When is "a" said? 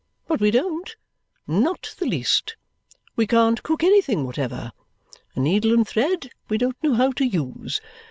5.35-5.39